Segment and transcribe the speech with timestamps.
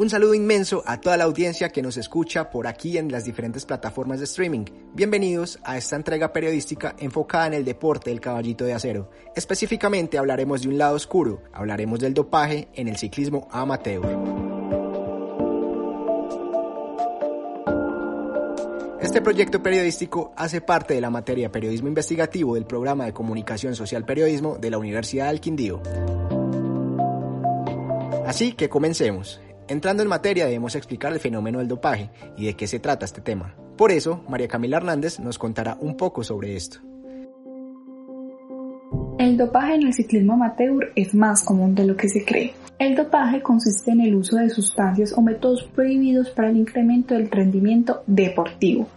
[0.00, 3.66] Un saludo inmenso a toda la audiencia que nos escucha por aquí en las diferentes
[3.66, 4.64] plataformas de streaming.
[4.94, 9.10] Bienvenidos a esta entrega periodística enfocada en el deporte del caballito de acero.
[9.36, 14.00] Específicamente hablaremos de un lado oscuro, hablaremos del dopaje en el ciclismo amateur.
[19.02, 24.06] Este proyecto periodístico hace parte de la materia Periodismo Investigativo del programa de Comunicación Social
[24.06, 25.82] Periodismo de la Universidad del Quindío.
[28.24, 29.42] Así que comencemos.
[29.70, 33.20] Entrando en materia debemos explicar el fenómeno del dopaje y de qué se trata este
[33.20, 33.54] tema.
[33.76, 36.80] Por eso, María Camila Hernández nos contará un poco sobre esto.
[39.20, 42.52] El dopaje en el ciclismo amateur es más común de lo que se cree.
[42.80, 47.30] El dopaje consiste en el uso de sustancias o métodos prohibidos para el incremento del
[47.30, 48.88] rendimiento deportivo.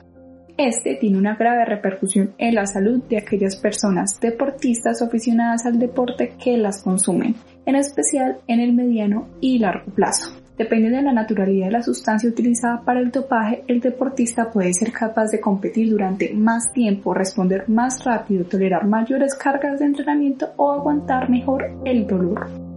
[0.58, 6.34] Este tiene una grave repercusión en la salud de aquellas personas deportistas aficionadas al deporte
[6.44, 7.36] que las consumen,
[7.68, 10.43] en especial en el mediano y largo plazo.
[10.58, 14.92] Dependiendo de la naturalidad de la sustancia utilizada para el dopaje, el deportista puede ser
[14.92, 20.72] capaz de competir durante más tiempo, responder más rápido, tolerar mayores cargas de entrenamiento o
[20.72, 22.73] aguantar mejor el dolor.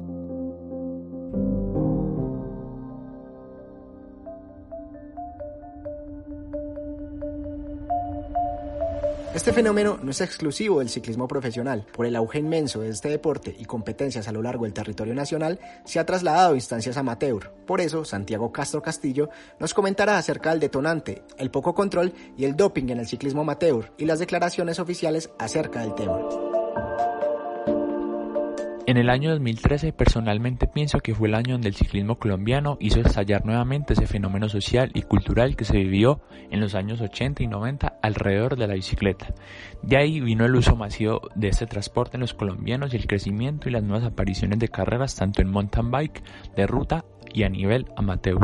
[9.37, 11.85] Este fenómeno no es exclusivo del ciclismo profesional.
[11.92, 15.61] Por el auge inmenso de este deporte y competencias a lo largo del territorio nacional,
[15.85, 17.52] se ha trasladado a instancias amateur.
[17.67, 19.29] Por eso, Santiago Castro Castillo
[19.61, 23.92] nos comentará acerca del detonante, el poco control y el doping en el ciclismo amateur
[23.98, 26.45] y las declaraciones oficiales acerca del tema.
[28.89, 33.01] En el año 2013 personalmente pienso que fue el año donde el ciclismo colombiano hizo
[33.01, 36.20] estallar nuevamente ese fenómeno social y cultural que se vivió
[36.52, 39.35] en los años 80 y 90 alrededor de la bicicleta.
[39.83, 43.69] De ahí vino el uso masivo de este transporte en los colombianos y el crecimiento
[43.69, 46.23] y las nuevas apariciones de carreras tanto en mountain bike,
[46.55, 47.05] de ruta
[47.35, 48.39] y a nivel amateur.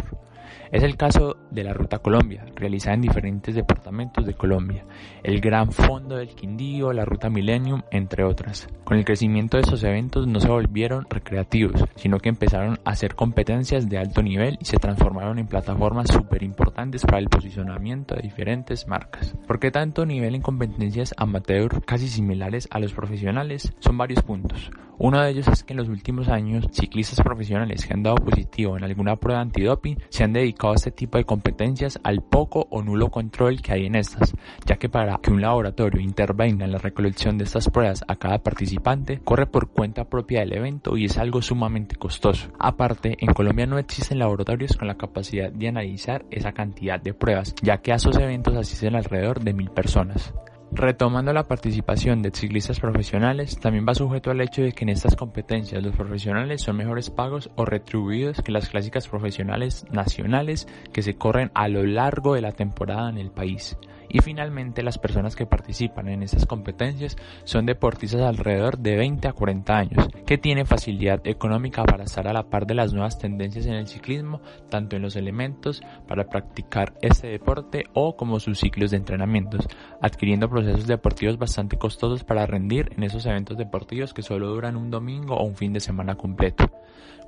[0.70, 4.84] Es el caso de la Ruta Colombia, realizada en diferentes departamentos de Colombia,
[5.22, 8.68] el Gran Fondo del Quindío, la Ruta Millennium, entre otras.
[8.84, 13.14] Con el crecimiento de estos eventos no se volvieron recreativos, sino que empezaron a ser
[13.14, 18.22] competencias de alto nivel y se transformaron en plataformas súper importantes para el posicionamiento de
[18.22, 19.34] diferentes marcas.
[19.46, 23.72] ¿Por qué tanto nivel en competencias amateur casi similares a los profesionales?
[23.80, 24.70] Son varios puntos.
[24.98, 28.76] Uno de ellos es que en los últimos años ciclistas profesionales que han dado positivo
[28.76, 32.82] en alguna prueba antidoping se han dedicado a este tipo de competencias al poco o
[32.82, 34.34] nulo control que hay en estas,
[34.66, 38.38] ya que para que un laboratorio intervenga en la recolección de estas pruebas a cada
[38.38, 42.50] participante corre por cuenta propia del evento y es algo sumamente costoso.
[42.58, 47.54] Aparte, en Colombia no existen laboratorios con la capacidad de analizar esa cantidad de pruebas,
[47.62, 50.32] ya que a esos eventos asisten alrededor de mil personas.
[50.74, 55.16] Retomando la participación de ciclistas profesionales, también va sujeto al hecho de que en estas
[55.16, 61.14] competencias los profesionales son mejores pagos o retribuidos que las clásicas profesionales nacionales que se
[61.14, 63.76] corren a lo largo de la temporada en el país.
[64.12, 69.32] Y finalmente las personas que participan en estas competencias son deportistas alrededor de 20 a
[69.32, 73.64] 40 años, que tienen facilidad económica para estar a la par de las nuevas tendencias
[73.64, 78.90] en el ciclismo, tanto en los elementos para practicar este deporte o como sus ciclos
[78.90, 79.66] de entrenamientos,
[80.02, 84.90] adquiriendo procesos deportivos bastante costosos para rendir en esos eventos deportivos que solo duran un
[84.90, 86.70] domingo o un fin de semana completo.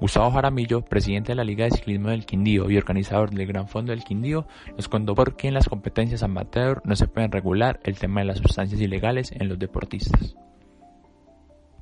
[0.00, 3.92] Gustavo Jaramillo, presidente de la Liga de Ciclismo del Quindío y organizador del Gran Fondo
[3.92, 4.46] del Quindío,
[4.76, 8.26] nos contó por qué en las competencias amateur no se pueden regular el tema de
[8.26, 10.36] las sustancias ilegales en los deportistas.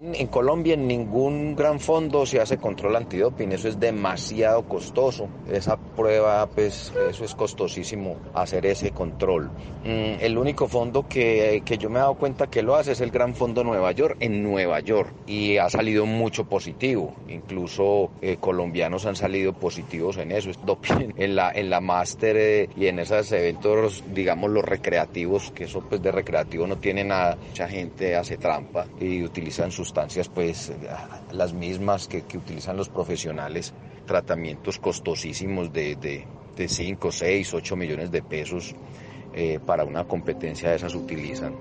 [0.05, 5.29] En Colombia en ningún gran fondo se hace control antidoping, eso es demasiado costoso.
[5.49, 9.49] Esa prueba, pues eso es costosísimo hacer ese control.
[9.85, 13.01] Mm, el único fondo que, que, yo me he dado cuenta que lo hace es
[13.01, 17.15] el Gran Fondo Nueva York en Nueva York y ha salido mucho positivo.
[17.29, 20.51] Incluso eh, colombianos han salido positivos en eso.
[20.51, 25.53] Es doping en la, en la máster eh, y en esos eventos, digamos, los recreativos,
[25.53, 27.39] que eso pues de recreativo no tiene nada.
[27.51, 30.73] Mucha gente hace trampa y utilizan sus sustancias pues
[31.33, 33.75] las mismas que, que utilizan los profesionales
[34.07, 36.25] tratamientos costosísimos de, de,
[36.57, 38.75] de 5, 6, 8 millones de pesos
[39.35, 41.55] eh, para una competencia de esas utilizan.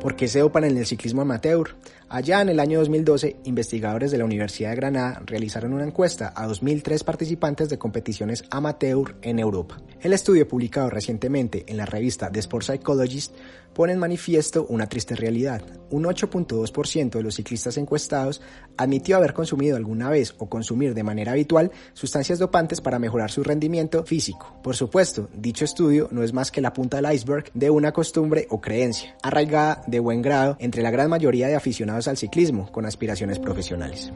[0.00, 1.76] ¿Por qué se dopan en el ciclismo amateur?
[2.08, 6.48] Allá en el año 2012, investigadores de la Universidad de Granada realizaron una encuesta a
[6.48, 9.80] 2.003 participantes de competiciones amateur en Europa.
[10.00, 13.32] El estudio publicado recientemente en la revista The Sport Psychologist
[13.74, 15.62] pone en manifiesto una triste realidad.
[15.90, 18.40] Un 8.2% de los ciclistas encuestados
[18.76, 23.42] admitió haber consumido alguna vez o consumir de manera habitual sustancias dopantes para mejorar su
[23.42, 24.58] rendimiento físico.
[24.62, 28.46] Por supuesto, dicho estudio no es más que la punta del iceberg de una costumbre
[28.50, 32.86] o creencia, arraigada de buen grado entre la gran mayoría de aficionados al ciclismo con
[32.86, 34.12] aspiraciones profesionales.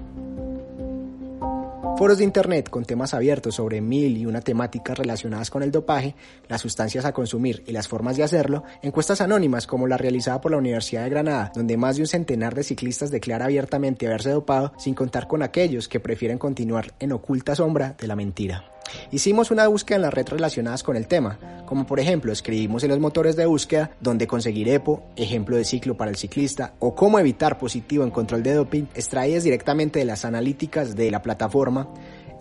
[1.97, 6.15] Foros de Internet con temas abiertos sobre mil y una temáticas relacionadas con el dopaje,
[6.47, 10.51] las sustancias a consumir y las formas de hacerlo, encuestas anónimas como la realizada por
[10.51, 14.75] la Universidad de Granada, donde más de un centenar de ciclistas declara abiertamente haberse dopado,
[14.77, 18.76] sin contar con aquellos que prefieren continuar en oculta sombra de la mentira.
[19.11, 22.91] Hicimos una búsqueda en las redes relacionadas con el tema, como por ejemplo escribimos en
[22.91, 27.19] los motores de búsqueda dónde conseguir EPO, ejemplo de ciclo para el ciclista, o cómo
[27.19, 31.89] evitar positivo en control de doping, extraídas directamente de las analíticas de la plataforma.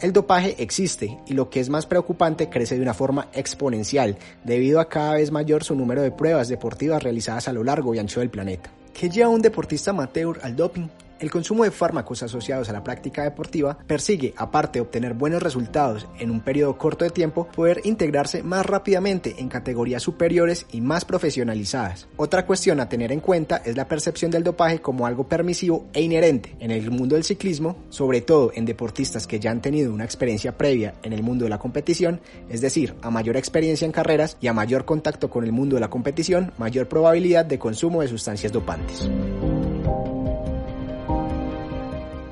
[0.01, 4.81] El dopaje existe y lo que es más preocupante crece de una forma exponencial debido
[4.81, 8.19] a cada vez mayor su número de pruebas deportivas realizadas a lo largo y ancho
[8.19, 8.69] del planeta.
[8.93, 10.87] ¿Qué lleva un deportista amateur al doping?
[11.17, 16.07] El consumo de fármacos asociados a la práctica deportiva persigue, aparte de obtener buenos resultados
[16.19, 21.05] en un periodo corto de tiempo, poder integrarse más rápidamente en categorías superiores y más
[21.05, 22.07] profesionalizadas.
[22.17, 26.01] Otra cuestión a tener en cuenta es la percepción del dopaje como algo permisivo e
[26.01, 30.03] inherente en el mundo del ciclismo, sobre todo en deportistas que ya han tenido una
[30.03, 32.19] experiencia previa en el mundo de la competición,
[32.49, 35.81] es decir, a mayor experiencia en carreras y a mayor contacto con el mundo de
[35.81, 39.09] la competición, mayor probabilidad de consumo de sustancias dopantes.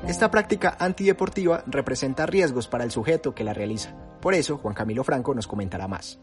[0.06, 3.94] Esta práctica antideportiva representa riesgos para el sujeto que la realiza.
[4.20, 6.20] Por eso, Juan Camilo Franco nos comentará más.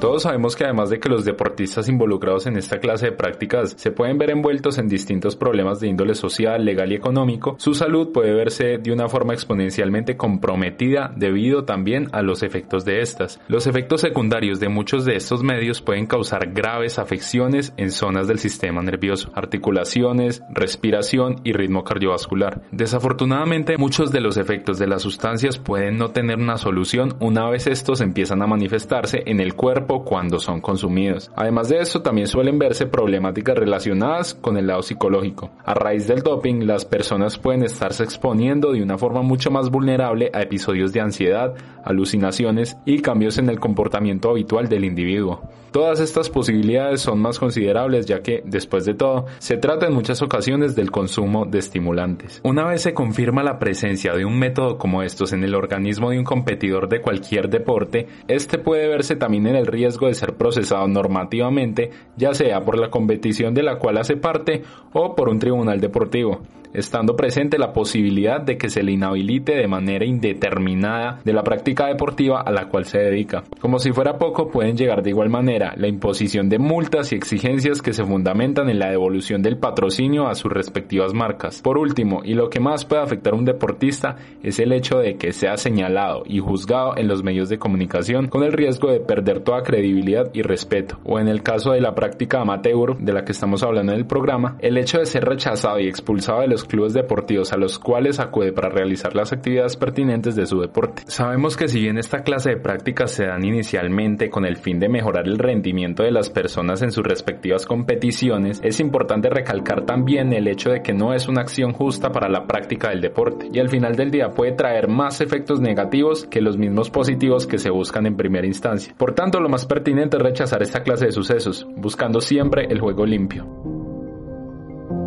[0.00, 3.90] Todos sabemos que además de que los deportistas involucrados en esta clase de prácticas se
[3.90, 8.34] pueden ver envueltos en distintos problemas de índole social, legal y económico, su salud puede
[8.34, 13.40] verse de una forma exponencialmente comprometida debido también a los efectos de estas.
[13.48, 18.38] Los efectos secundarios de muchos de estos medios pueden causar graves afecciones en zonas del
[18.38, 22.60] sistema nervioso, articulaciones, respiración y ritmo cardiovascular.
[22.70, 27.66] Desafortunadamente, muchos de los efectos de las sustancias pueden no tener una solución una vez
[27.66, 29.54] estos empiezan a manifestarse en el
[29.86, 31.30] cuando son consumidos.
[31.36, 35.50] Además de eso, también suelen verse problemáticas relacionadas con el lado psicológico.
[35.64, 40.30] A raíz del doping, las personas pueden estarse exponiendo de una forma mucho más vulnerable
[40.34, 41.54] a episodios de ansiedad,
[41.84, 45.42] alucinaciones y cambios en el comportamiento habitual del individuo.
[45.76, 50.22] Todas estas posibilidades son más considerables ya que, después de todo, se trata en muchas
[50.22, 52.40] ocasiones del consumo de estimulantes.
[52.44, 56.18] Una vez se confirma la presencia de un método como estos en el organismo de
[56.18, 60.88] un competidor de cualquier deporte, este puede verse también en el riesgo de ser procesado
[60.88, 64.62] normativamente, ya sea por la competición de la cual hace parte
[64.92, 66.40] o por un tribunal deportivo
[66.76, 71.86] estando presente la posibilidad de que se le inhabilite de manera indeterminada de la práctica
[71.86, 73.44] deportiva a la cual se dedica.
[73.60, 77.80] Como si fuera poco, pueden llegar de igual manera la imposición de multas y exigencias
[77.80, 81.62] que se fundamentan en la devolución del patrocinio a sus respectivas marcas.
[81.62, 85.16] Por último, y lo que más puede afectar a un deportista es el hecho de
[85.16, 89.40] que sea señalado y juzgado en los medios de comunicación con el riesgo de perder
[89.40, 90.98] toda credibilidad y respeto.
[91.04, 94.06] O en el caso de la práctica amateur de la que estamos hablando en el
[94.06, 98.20] programa, el hecho de ser rechazado y expulsado de los clubes deportivos a los cuales
[98.20, 101.02] acude para realizar las actividades pertinentes de su deporte.
[101.06, 104.88] Sabemos que si bien esta clase de prácticas se dan inicialmente con el fin de
[104.88, 110.48] mejorar el rendimiento de las personas en sus respectivas competiciones, es importante recalcar también el
[110.48, 113.68] hecho de que no es una acción justa para la práctica del deporte y al
[113.68, 118.06] final del día puede traer más efectos negativos que los mismos positivos que se buscan
[118.06, 118.94] en primera instancia.
[118.96, 123.06] Por tanto, lo más pertinente es rechazar esta clase de sucesos, buscando siempre el juego
[123.06, 123.75] limpio.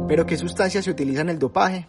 [0.09, 1.85] ¿Pero qué sustancias se utilizan en el dopaje?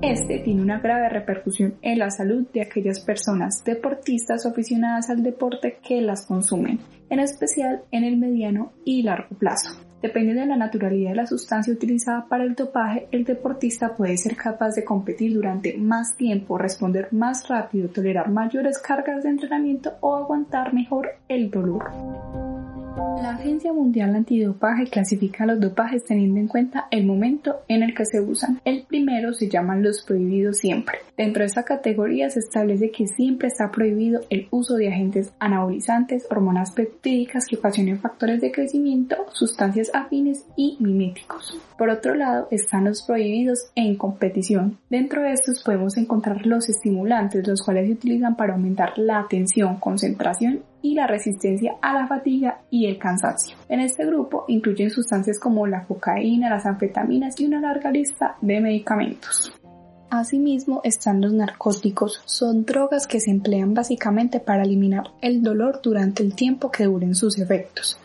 [0.00, 5.22] Este tiene una grave repercusión en la salud de aquellas personas deportistas o aficionadas al
[5.22, 9.68] deporte que las consumen, en especial en el mediano y largo plazo.
[10.00, 14.34] Dependiendo de la naturalidad de la sustancia utilizada para el dopaje, el deportista puede ser
[14.34, 20.14] capaz de competir durante más tiempo, responder más rápido, tolerar mayores cargas de entrenamiento o
[20.14, 21.90] aguantar mejor el dolor.
[23.22, 28.04] La Agencia Mundial Antidopaje clasifica los dopajes teniendo en cuenta el momento en el que
[28.04, 28.60] se usan.
[28.64, 30.98] El primero se llaman los prohibidos siempre.
[31.16, 36.26] Dentro de esta categoría se establece que siempre está prohibido el uso de agentes anabolizantes,
[36.30, 41.58] hormonas peptídicas que ocasionen factores de crecimiento, sustancias afines y miméticos.
[41.78, 44.78] Por otro lado están los prohibidos en competición.
[44.90, 49.80] Dentro de estos podemos encontrar los estimulantes, los cuales se utilizan para aumentar la atención,
[49.80, 53.56] concentración y la resistencia a la fatiga y el cansancio.
[53.68, 58.60] En este grupo incluyen sustancias como la cocaína, las anfetaminas y una larga lista de
[58.60, 59.52] medicamentos.
[60.10, 66.24] Asimismo están los narcóticos, son drogas que se emplean básicamente para eliminar el dolor durante
[66.24, 67.96] el tiempo que duren sus efectos.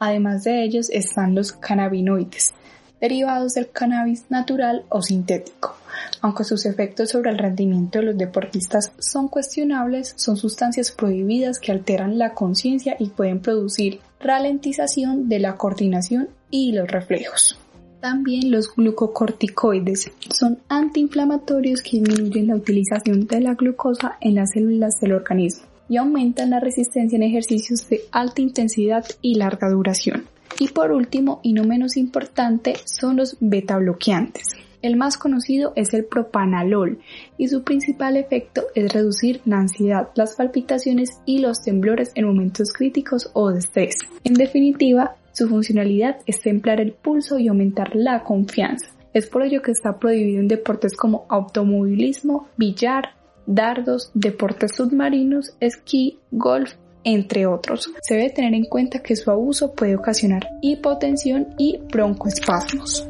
[0.00, 2.52] Además de ellos están los cannabinoides,
[3.00, 5.76] derivados del cannabis natural o sintético.
[6.22, 11.70] Aunque sus efectos sobre el rendimiento de los deportistas son cuestionables, son sustancias prohibidas que
[11.72, 17.58] alteran la conciencia y pueden producir ralentización de la coordinación y los reflejos.
[18.00, 25.00] También los glucocorticoides son antiinflamatorios que disminuyen la utilización de la glucosa en las células
[25.00, 30.24] del organismo y aumentan la resistencia en ejercicios de alta intensidad y larga duración.
[30.58, 34.44] Y por último, y no menos importante, son los beta bloqueantes.
[34.82, 37.00] El más conocido es el propanalol
[37.36, 42.72] y su principal efecto es reducir la ansiedad, las palpitaciones y los temblores en momentos
[42.72, 43.96] críticos o de estrés.
[44.24, 48.86] En definitiva, su funcionalidad es templar el pulso y aumentar la confianza.
[49.12, 56.18] Es por ello que está prohibido en deportes como automovilismo, billar, dardos, deportes submarinos, esquí,
[56.30, 57.90] golf, entre otros.
[58.02, 63.09] Se debe tener en cuenta que su abuso puede ocasionar hipotensión y broncoespasmos.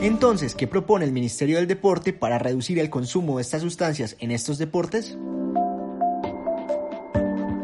[0.00, 4.30] Entonces, ¿qué propone el Ministerio del Deporte para reducir el consumo de estas sustancias en
[4.30, 5.16] estos deportes?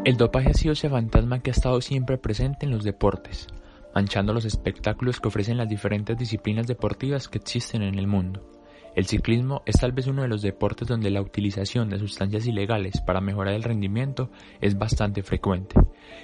[0.05, 3.47] El dopaje ha sido ese fantasma que ha estado siempre presente en los deportes,
[3.95, 8.62] manchando los espectáculos que ofrecen las diferentes disciplinas deportivas que existen en el mundo.
[8.95, 13.01] El ciclismo es tal vez uno de los deportes donde la utilización de sustancias ilegales
[13.01, 14.29] para mejorar el rendimiento
[14.61, 15.75] es bastante frecuente.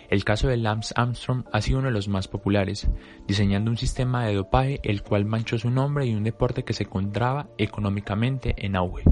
[0.10, 2.88] El caso de Lance Armstrong ha sido uno de los más populares,
[3.28, 6.84] diseñando un sistema de dopaje el cual manchó su nombre y un deporte que se
[6.84, 9.04] encontraba económicamente en auge.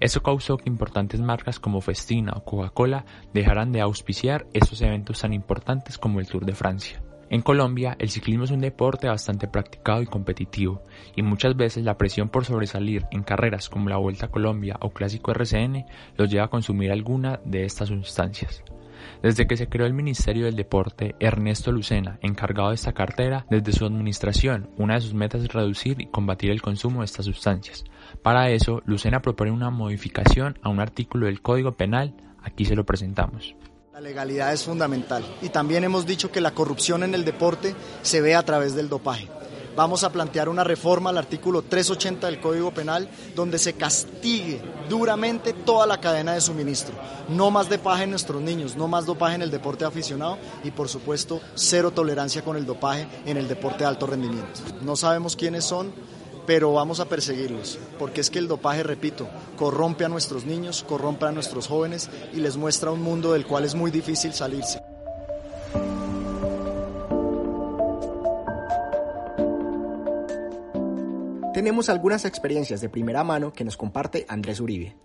[0.00, 3.04] Eso causó que importantes marcas como Festina o Coca-Cola
[3.34, 7.02] dejaran de auspiciar esos eventos tan importantes como el Tour de Francia.
[7.32, 10.82] En Colombia, el ciclismo es un deporte bastante practicado y competitivo,
[11.16, 14.90] y muchas veces la presión por sobresalir en carreras como la Vuelta a Colombia o
[14.90, 15.86] Clásico RCN
[16.18, 18.62] los lleva a consumir alguna de estas sustancias.
[19.22, 23.72] Desde que se creó el Ministerio del Deporte, Ernesto Lucena, encargado de esta cartera, desde
[23.72, 27.84] su administración, una de sus metas es reducir y combatir el consumo de estas sustancias.
[28.22, 32.84] Para eso, Lucena propone una modificación a un artículo del Código Penal, aquí se lo
[32.84, 33.56] presentamos.
[33.92, 38.22] La legalidad es fundamental y también hemos dicho que la corrupción en el deporte se
[38.22, 39.28] ve a través del dopaje.
[39.76, 43.06] Vamos a plantear una reforma al artículo 380 del Código Penal
[43.36, 46.94] donde se castigue duramente toda la cadena de suministro.
[47.28, 50.88] No más dopaje en nuestros niños, no más dopaje en el deporte aficionado y por
[50.88, 54.60] supuesto cero tolerancia con el dopaje en el deporte de alto rendimiento.
[54.80, 55.92] No sabemos quiénes son,
[56.46, 61.26] pero vamos a perseguirlos, porque es que el dopaje, repito, corrompe a nuestros niños, corrompe
[61.26, 64.80] a nuestros jóvenes y les muestra un mundo del cual es muy difícil salirse.
[71.54, 74.96] Tenemos algunas experiencias de primera mano que nos comparte Andrés Uribe.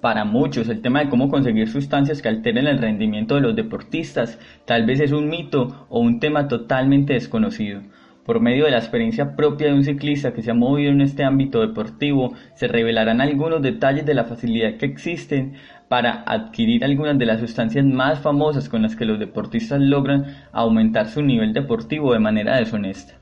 [0.00, 4.38] Para muchos, el tema de cómo conseguir sustancias que alteren el rendimiento de los deportistas
[4.64, 7.80] tal vez es un mito o un tema totalmente desconocido.
[8.26, 11.22] Por medio de la experiencia propia de un ciclista que se ha movido en este
[11.22, 15.54] ámbito deportivo, se revelarán algunos detalles de la facilidad que existen
[15.88, 21.06] para adquirir algunas de las sustancias más famosas con las que los deportistas logran aumentar
[21.06, 23.14] su nivel deportivo de manera deshonesta.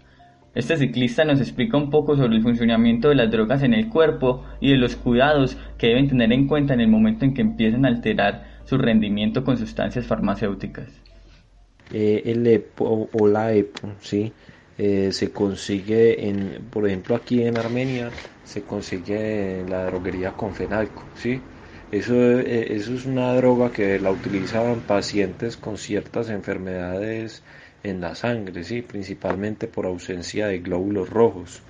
[0.54, 4.42] Este ciclista nos explica un poco sobre el funcionamiento de las drogas en el cuerpo
[4.58, 7.84] y de los cuidados que deben tener en cuenta en el momento en que empiezan
[7.84, 11.02] a alterar su rendimiento con sustancias farmacéuticas.
[11.92, 14.32] Eh, el EPO o la EPO, ¿sí?
[14.76, 21.11] Eh, se consigue en, por ejemplo aquí en Armenia, se consigue la droguería con fenalco,
[21.14, 21.49] ¿sí?
[21.90, 27.45] Eso, eh, eso es una droga que la utilizaban pacientes con ciertas enfermedades
[27.83, 28.83] en la sangre, ¿sí?
[28.83, 31.64] principalmente por ausencia de glóbulos rojos.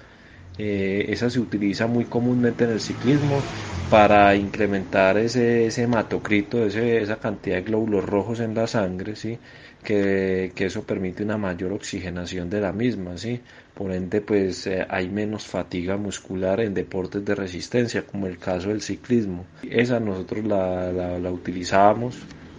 [0.57, 3.49] Eh, esa se utiliza muy comúnmente en el ciclismo
[3.89, 9.41] para incrementar ese, ese hematocrito, ese, esa cantidad de glóbulos rojos en la sangre, ¿sí?
[9.85, 13.41] Que, eso permite una mayor oxigenación de la misma, ¿sí?
[13.75, 18.71] Por ende, pues eh, hay menos fatiga muscular en deportes de resistencia, como el caso
[18.71, 19.45] del ciclismo.
[19.63, 22.17] Esa nosotros la, la, utilizábamos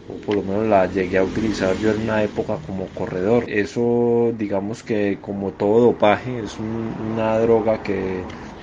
[0.08, 3.46] o por lo menos la llegué a utilizar yo en una época como corredor.
[3.50, 8.22] Eso digamos que como todo dopaje es una droga que,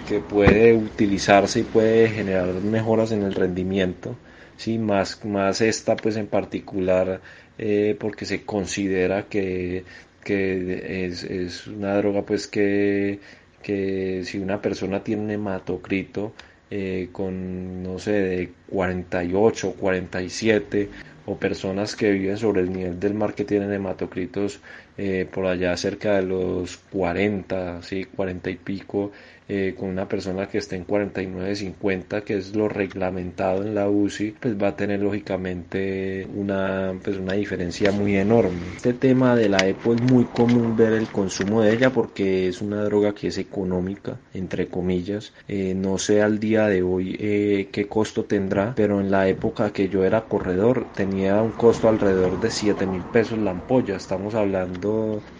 [0.08, 4.14] que, puede utilizarse y puede generar mejoras en el rendimiento.
[4.56, 7.20] Sí, más, más esta pues en particular
[7.58, 9.84] eh, porque se considera que,
[10.24, 13.20] que es, es, una droga pues que,
[13.62, 16.32] que si una persona tiene un hematocrito
[16.70, 20.88] eh, con no sé de 48 47
[21.26, 24.60] o personas que viven sobre el nivel del mar que tienen hematocritos
[24.96, 28.04] eh, por allá cerca de los 40, ¿sí?
[28.04, 29.12] 40 y pico,
[29.48, 33.88] eh, con una persona que esté en 49, 50, que es lo reglamentado en la
[33.88, 38.72] UCI, pues va a tener lógicamente una, pues una diferencia muy enorme.
[38.76, 42.62] Este tema de la EPO es muy común ver el consumo de ella porque es
[42.62, 45.32] una droga que es económica, entre comillas.
[45.48, 49.72] Eh, no sé al día de hoy eh, qué costo tendrá, pero en la época
[49.72, 53.96] que yo era corredor tenía un costo alrededor de 7 mil pesos la ampolla.
[53.96, 54.81] Estamos hablando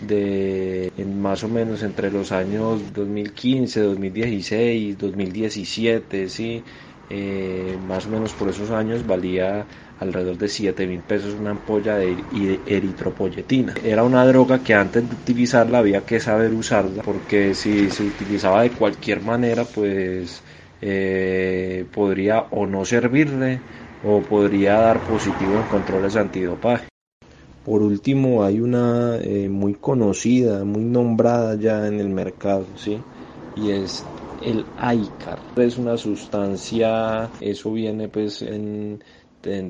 [0.00, 6.62] de en más o menos entre los años 2015, 2016, 2016, 2017, sí,
[7.10, 9.64] eh, más o menos por esos años valía
[10.00, 12.24] alrededor de 7 mil pesos una ampolla de
[12.66, 13.74] eritropoyetina.
[13.84, 18.62] Era una droga que antes de utilizarla había que saber usarla porque si se utilizaba
[18.62, 20.42] de cualquier manera pues
[20.80, 23.60] eh, podría o no servirle
[24.04, 26.91] o podría dar positivo en controles antidopaje.
[27.62, 33.06] Por último, hay una eh, muy conocida, muy nombrada ya en el mercado, ¿sí?
[33.54, 35.44] y es el ICAR.
[35.56, 38.42] Es una sustancia, eso viene pues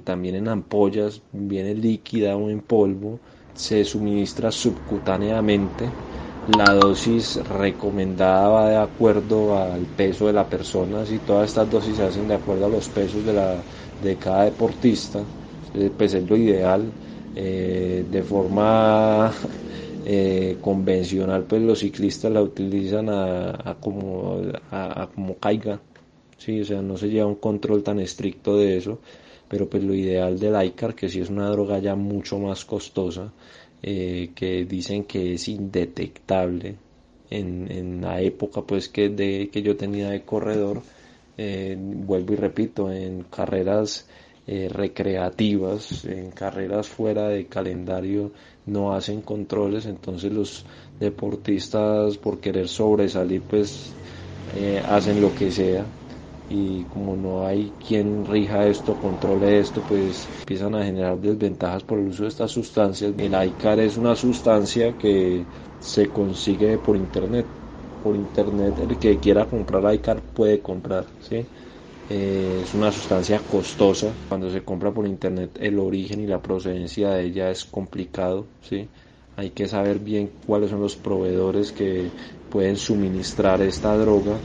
[0.04, 3.20] también en ampollas, viene líquida o en polvo,
[3.54, 5.96] se suministra subcutáneamente.
[6.44, 11.96] La dosis recomendada va de acuerdo al peso de la persona, si todas estas dosis
[11.96, 13.64] se hacen de acuerdo a los pesos de, la,
[13.98, 15.28] de cada deportista,
[15.72, 16.96] eh, pues es lo ideal.
[17.34, 19.32] Eh, de forma
[20.04, 24.38] eh, convencional, pues los ciclistas la utilizan a, como,
[24.70, 25.80] a, como caiga,
[26.36, 28.98] sí, o sea, no se lleva un control tan estricto de eso,
[29.48, 33.32] pero pues lo ideal del ICAR, que si es una droga ya mucho más costosa,
[33.82, 36.76] eh, que dicen que es indetectable
[37.30, 40.82] en, en, la época pues que, de, que yo tenía de corredor,
[41.36, 44.06] vuelvo y repito, en carreras
[44.46, 48.32] recreativas, en carreras fuera de calendario
[48.66, 50.66] no hacen controles, entonces los
[50.98, 53.94] deportistas por querer sobresalir pues
[54.52, 55.86] eh, hacen lo que sea
[56.48, 61.98] y como no hay quien rija esto, controle esto, pues empiezan a generar desventajas por
[61.98, 63.14] el uso de estas sustancias.
[63.16, 65.46] El ICAR es una sustancia que
[65.78, 67.46] se consigue por internet.
[68.02, 71.46] Por internet el que quiera comprar ICAR puede comprar, ¿sí?
[72.14, 74.18] Eh, es una sustancia costosa.
[74.28, 78.50] Cuando se compra por internet el origen y la procedencia de ella es complicado.
[78.60, 78.90] ¿sí?
[79.36, 82.12] Hay que saber bien cuáles son los proveedores que
[82.48, 84.44] pueden suministrar esta droga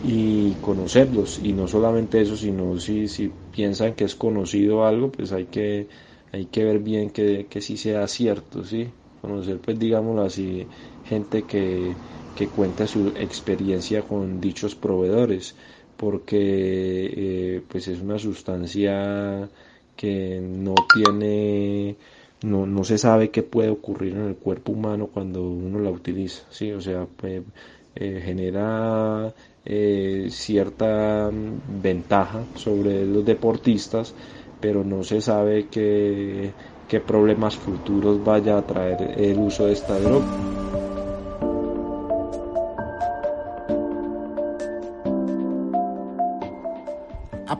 [0.00, 1.38] y conocerlos.
[1.38, 5.88] Y no solamente eso, sino si, si piensan que es conocido algo, pues hay que,
[6.32, 8.64] hay que ver bien que, que sí sea cierto.
[8.64, 8.94] ¿sí?
[9.20, 10.68] Conocer, pues digámoslo así,
[11.02, 11.98] gente que,
[12.34, 15.56] que cuenta su experiencia con dichos proveedores
[16.02, 16.36] porque
[17.16, 19.48] eh, pues es una sustancia
[19.94, 21.94] que no tiene
[22.42, 26.42] no, no, se sabe qué puede ocurrir en el cuerpo humano cuando uno la utiliza
[26.50, 29.32] sí o sea eh, genera
[29.64, 34.12] eh, cierta ventaja sobre los deportistas
[34.60, 36.50] pero no se sabe qué,
[36.88, 40.81] qué problemas futuros vaya a traer el uso de esta droga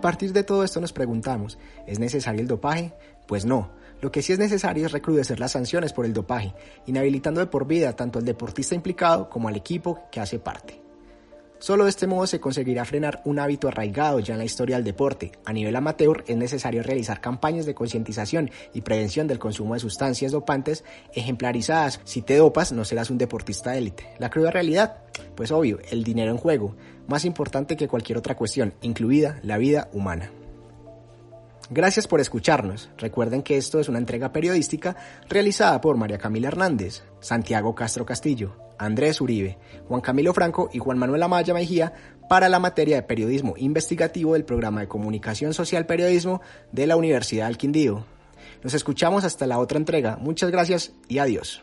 [0.03, 2.93] partir de todo esto nos preguntamos, ¿es necesario el dopaje?
[3.27, 3.71] Pues no.
[4.03, 6.53] Lo que sí es necesario es recrudecer las sanciones por el dopaje,
[6.87, 10.82] inhabilitando de por vida tanto al deportista implicado como al equipo que hace parte.
[11.62, 14.85] Solo de este modo se conseguirá frenar un hábito arraigado ya en la historia del
[14.85, 15.31] deporte.
[15.44, 20.33] A nivel amateur es necesario realizar campañas de concientización y prevención del consumo de sustancias
[20.33, 20.83] dopantes
[21.14, 22.01] ejemplarizadas.
[22.03, 24.09] Si te dopas no serás un deportista élite.
[24.18, 25.05] La cruda realidad,
[25.37, 26.75] pues obvio, el dinero en juego,
[27.07, 30.33] más importante que cualquier otra cuestión, incluida la vida humana.
[31.70, 32.90] Gracias por escucharnos.
[32.98, 34.96] Recuerden que esto es una entrega periodística
[35.29, 40.99] realizada por María Camila Hernández, Santiago Castro Castillo, Andrés Uribe, Juan Camilo Franco y Juan
[40.99, 41.92] Manuel Amaya Mejía
[42.29, 46.40] para la materia de periodismo investigativo del programa de comunicación social periodismo
[46.73, 48.05] de la Universidad del Quindío.
[48.62, 50.16] Nos escuchamos hasta la otra entrega.
[50.21, 51.62] Muchas gracias y adiós.